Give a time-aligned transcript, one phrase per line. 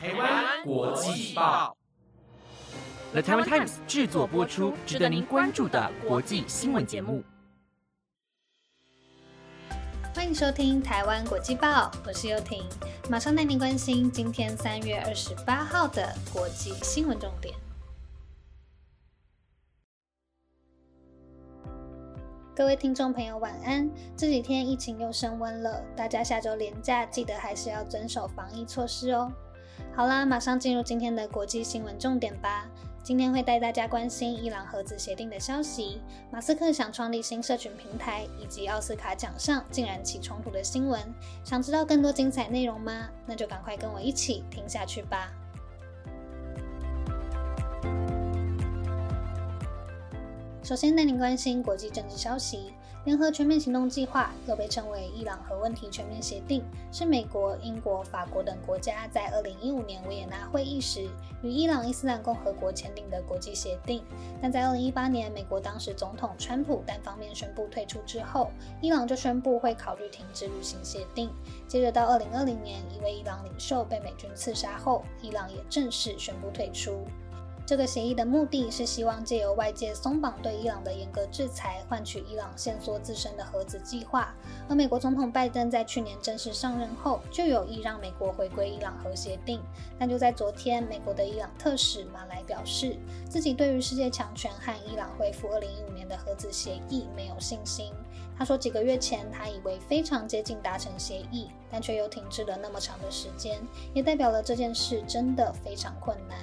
[0.00, 1.76] 台湾国际报
[3.10, 7.24] ，The Taiwan Times 制作播出，值得您关注的国际新闻节目。
[10.14, 12.62] 欢迎收听台湾国际报，我是幼婷，
[13.10, 17.52] 马上带您关心今天三月二十八号的国际新闻重点。
[22.54, 23.90] 各位听众朋友，晚安！
[24.16, 29.32] 这几天疫情又升温了，大家下周连假记得还是要遵守防疫措施哦。
[29.94, 32.68] 好啦，马上进入今天的国际新闻重点吧。
[33.02, 41.00] 今天会带大家关心伊朗核子协定的消息，马斯克想创立新社群平台，以及奥斯卡奖上竟然起冲突的新闻。
[41.42, 43.08] 想知道更多精彩内容吗？
[43.24, 45.32] 那就赶快跟我一起听下去吧。
[50.62, 52.74] 首先带您关心国际政治消息。
[53.08, 56.62] 联合全面行动计划又被称为伊朗核问题全面协定，
[56.92, 61.08] 是美国、英国、法国等国家在2015年维也纳会议时
[61.42, 64.04] 与伊朗伊斯兰共和国签订的国际协定。
[64.42, 68.50] 但在2018年，美国当时总统川普单方面宣布退出之后，
[68.82, 71.30] 伊朗就宣布会考虑停止履行协定。
[71.66, 77.06] 接着到2020年，一位伊朗领袖被美军刺杀后，伊朗也正式宣布退出。
[77.68, 84.34] 这个协议的目的是希望借由外界松绑对伊朗的严格制裁，换取伊朗限缩自身的核子计划。
[84.70, 89.60] 而美国总统拜登在去年正式上任后，就有意让美国回归伊朗核协定。
[89.98, 92.96] 但就在昨天，美国的伊朗特使马莱表示，
[93.28, 97.92] 自己对于世界强权和伊朗恢复2015年的核子协议没有信心。
[98.38, 103.60] 他说，几个月前他以为非常接近达成协议，但却又停滞了那么长的时间，
[103.92, 106.38] 也代表了这件事真的非常困难。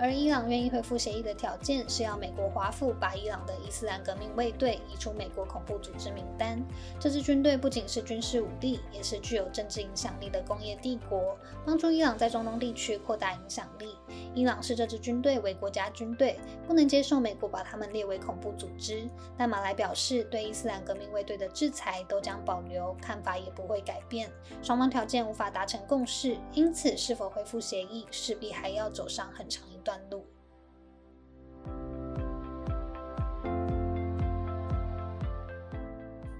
[0.00, 6.58] 而伊朗愿意恢复协议的条件是要美国华府把伊朗的伊斯兰革命卫队移出美国恐怖组织名单。
[6.98, 13.94] 这支军队不仅是军事武力，也是具有政治影响力的工业帝国，帮助伊朗在中东地区扩大影响力。
[14.34, 19.06] 伊朗视这支军队为国家军队，不能接受美国把他们列为恐怖组织。
[19.36, 24.30] 但马来表示，对伊斯兰革命卫队的制裁都将保留，看法也不会改变。
[24.62, 29.89] 双方条件无法达成共识，因此是否恢复协议，势必还要走上很长一段。
[29.90, 30.24] 段路。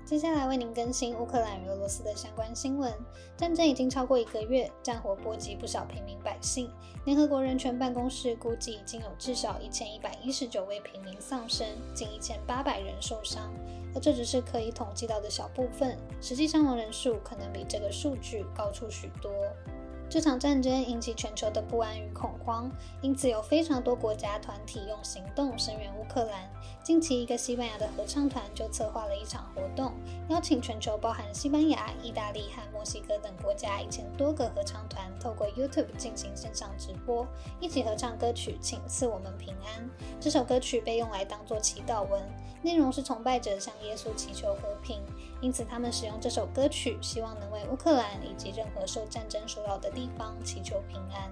[0.04, 2.92] 接下来为您更新乌克兰与俄罗斯的相关新闻。
[3.36, 6.70] 战争已经超过一个月，战火波及不少平民百姓。
[7.04, 13.52] 联合国人权办公室估计，已经有至少一千一百一十九位平民丧生，近一千八百人受伤。
[13.96, 19.32] 而这只是可以统计到的小部分，实际伤亡人数可能比这个数据高出许多。
[20.10, 22.68] 这场战争引起全球的不安与恐慌，
[23.00, 26.50] 因此有非常多国家团体用行动声援乌克兰。
[26.82, 29.92] 近期，一个西班牙的合唱团就策划了一场活动，
[30.28, 37.24] 邀请全球包含西班牙、意大利和墨西哥等国家一千多个合唱团，透过 YouTube 进行线上直播，
[37.60, 39.80] 一起合唱歌曲《请赐我们平安》。
[40.18, 42.20] 这首歌曲被用来当作祈祷文，
[42.62, 45.00] 内容是崇拜者向耶稣祈求和平，
[45.40, 50.08] 因此他们使用这首歌曲，希望能为乌克兰以及任何受战争所扰的地。
[50.20, 51.30] 方祈求平安。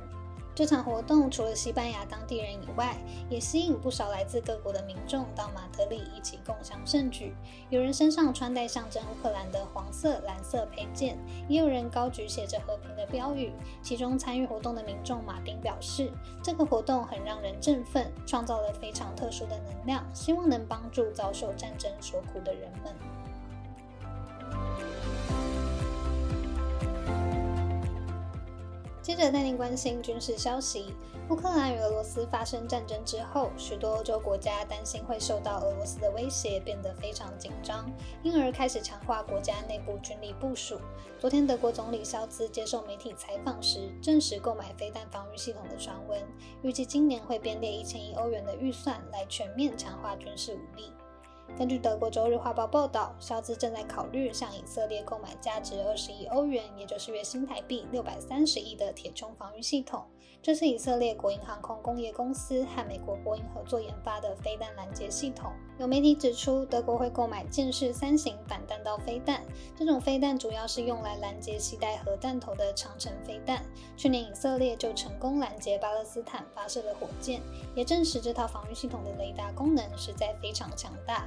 [0.55, 2.97] 这场活动除了西班牙当地人以外，
[3.29, 7.33] 也吸引不少来自各国的民众到马德里一起共享盛举。
[7.71, 11.17] 有人身上穿戴象征乌克兰的黄色、蓝色配件，
[11.49, 13.53] 也有人高举写着和平的标语。
[13.83, 16.11] 其中参与活动的民众马丁表示，
[16.43, 22.93] 这个活动很让人振奋，创造了非常特殊的能量，希望能帮助遭受战争所苦的人们。
[29.09, 30.95] 接着带您关心军事消息。
[31.31, 37.91] 乌克兰与俄罗斯发生战争之后，许多欧洲国家担心会受到俄罗斯的威胁，变得非常紧张，
[38.23, 40.79] 因而开始强化国家内部军力部署。
[41.19, 46.21] 昨天，德国总理肖兹接受媒体采访时，证实购买飞弹防御系统的传闻，
[46.61, 50.93] 预计今年会编列一千亿欧元的预算来全面强化军事武力。
[51.57, 60.05] 根据德国《周日画报》报道，肖兹正在考虑向以色列购买价值二十亿欧元，也就是约新台币六百三十亿的铁穹防御系统。
[60.41, 65.51] 这是以色列国营航空工业公司和美国波音合作研发的飞弹拦截系统。
[65.79, 69.43] 有媒体指出，德国会购买剑式三型反弹道飞弹，
[69.77, 73.65] 这种飞弹主要是用来拦截携带核弹头的长城飞弹。
[73.97, 77.43] 去年以色列就成功拦截巴勒斯坦发射的火箭，
[77.75, 81.27] 也证实这套防御系统的雷达功能实在非常强大。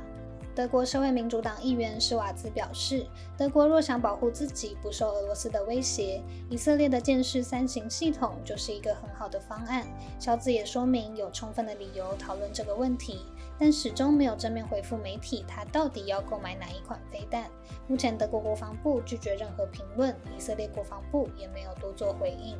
[0.53, 3.05] 德国社会民主党议员施瓦兹表示，
[3.37, 9.87] 德国若想保护自己不受俄罗斯的威胁，以色列的剑士三型系统就是一个很好的方案。
[10.19, 13.25] 肖兹也说明有充分的理由讨论这个问题，
[13.57, 17.45] 但始终没有正面回复媒体他到底要购买哪一款飞弹。
[17.87, 22.57] 目前德国国防部拒绝任何评论，以色列国防部也没有多做回应。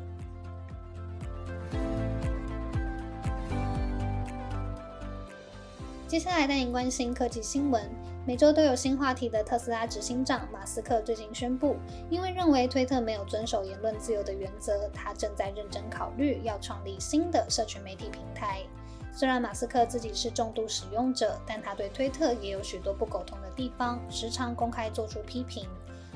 [6.12, 7.90] 接下来带您关心科技新闻。
[8.26, 11.74] 每周都有新话题的特斯拉执行长马斯克最近宣布，
[12.10, 18.58] 因为认为推特没有遵守言论自由的原则，他正在认真考虑要创立新的社群媒体平台。
[19.10, 25.66] 虽然马斯克自己是重度使用者，但他对推特也有许多不苟同的地方，时常公开做出批评。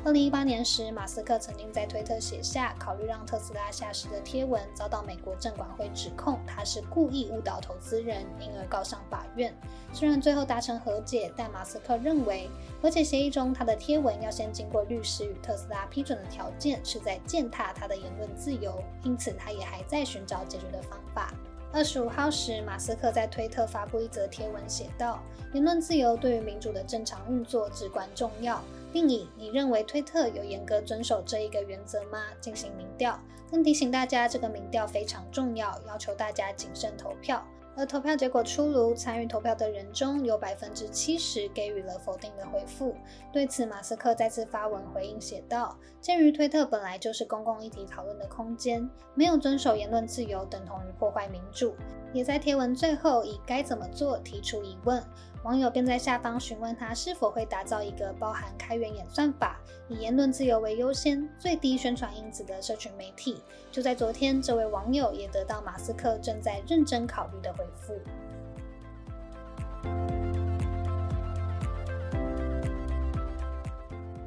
[0.07, 9.53] 二零一八年时，马斯克曾经在推特写下考虑让特斯拉下市的贴文，遭到美国证管会指控他是故意误导投资人，因而告上法院。
[9.93, 12.49] 虽然最后达成和解，但马斯克认为
[12.81, 21.35] 和解协议中他的贴文要先经过律师与特斯拉批准的条件，是在践踏他的言论自由，因此他也还在寻找解决的方法。
[21.73, 25.21] 二十五号时，马斯克在推特发布一则贴文，写道
[25.53, 28.63] ：“言论自由对于民主的正常运作至关重要。”
[28.97, 32.19] 并以你认为推特有严格遵守这一个原则吗？
[32.41, 33.21] 进行民调，
[33.51, 37.47] 更提醒大家这个民调非常重要，要求大家谨慎投票。
[37.77, 42.97] 而投票结果出炉，参与投票的人中有百分之七十给予了否定的回复。
[43.31, 51.75] 对此，马斯克再次发文回应写道：“鉴于推特本来就是公共议题讨论的空间，没有遵守言论自由等同于破坏民主。”
[52.15, 55.05] 也在贴文最后以该怎么做提出疑问。
[55.47, 63.41] 网友便在下方询问他是否会打造一个包含开源演算法、以言论自由为优先、最低宣传因子的社群媒体。
[63.71, 67.95] 就在昨天，这位网友也得到马斯克正在认真考虑的回复。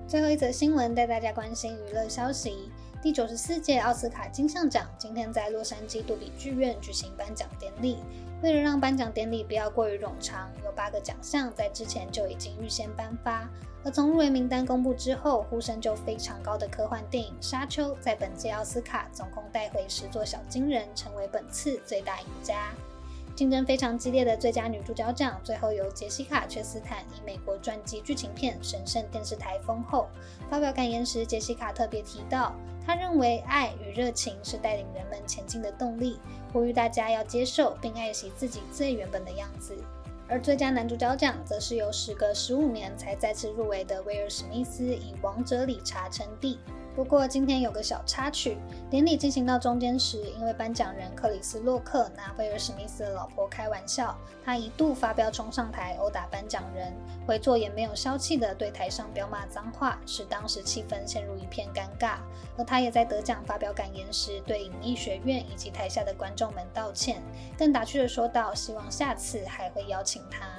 [0.07, 2.71] 最后一则新闻带大家关心娱乐消息：
[3.01, 7.97] 第九十四届奥斯卡金像奖今天在洛杉矶杜比剧院举行颁奖典礼。
[8.41, 13.49] 为了让颁奖典礼不要过于冗长，有八个奖项在之前就已经预先颁发。
[13.83, 22.69] 而从入围名单公布之后，呼声就非常高的科幻电影《沙丘》在本届奥斯卡总共带回十座小金人，成为本次最大赢家。
[23.39, 30.09] 竞争非常激烈的最佳女主角奖，最后由杰西卡·切斯坦以美国传记剧情片《神圣电视台》封后。
[30.49, 32.53] 发表感言时，杰西卡特别提到，
[32.85, 36.19] 她认为爱与热情是带领人们前进的动力，
[36.51, 39.73] 呼吁大家要接受并爱惜自己最原本的样子。
[40.27, 46.59] 而最佳男主角奖，则是由时隔十五年才再次入围的威尔·史密斯以《王者理查》称帝。
[46.99, 48.57] 不过今天有个小插曲，
[48.89, 54.13] 典礼进行到中间时，因为颁奖人克里斯洛克拿威尔史密斯的老婆开玩笑，
[54.43, 56.93] 他一度发飙冲上台殴打颁奖人，
[57.25, 62.17] 回座也没有消气的对台上飙骂脏话，使当时气氛陷入一片尴尬。
[62.57, 67.23] 而他也在得奖发表感言时，对影艺学院以及台下的观众们道歉，
[67.57, 70.49] 更打趣的说道：“希望下次还会邀请他。”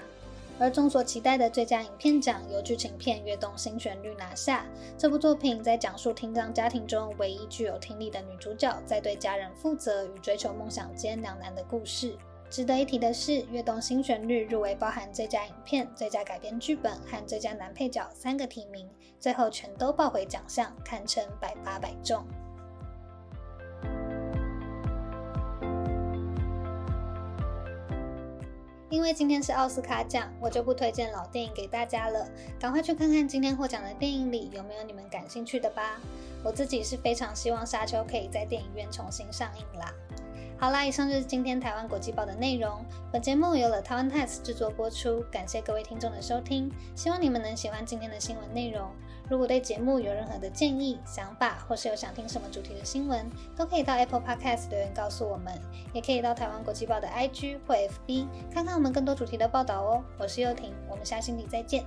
[0.60, 4.66] 而众所期待的最佳影片奖由剧情片《跃动新旋律》拿下。
[4.98, 12.14] 这部作品在讲述听障家庭中唯一具有听力的女主角在对家人负责与追求梦想间两难的故事。
[12.50, 18.86] 值得一提的是，《跃动新旋律》入围包含最佳影片、最佳改编剧本和最佳男配角三个提名，
[19.18, 22.22] 最后全都抱回奖项，堪称百发百中。
[28.90, 32.28] 因为今天是奥斯卡奖，我就不推荐老电影给大家了。
[32.58, 36.00] 赶快去看看今天获奖的电影里有没有你们感兴趣的吧。
[36.42, 39.94] 我自己是非常希望《沙丘》可以在电影院重新上映啦。
[40.60, 42.84] 好啦，以上就是今天台湾国际报的内容。
[43.10, 48.90] 本节目由了台湾 Times 制作播出，感谢各位听众的收听，希望你们能喜欢今天的新闻内容。
[49.30, 53.24] 如果对节目有任何的建议、想法，或是有想听什么主题的新闻，
[53.56, 55.58] 都可以到 Apple Podcast 留言告诉我们，
[55.94, 60.04] 也可以到台湾国际报的 IG 或 FB 看看我们更多主题的报道哦。
[60.18, 61.86] 我是幼婷，我们下星期再见。